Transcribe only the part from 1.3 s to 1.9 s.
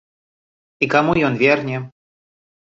верне?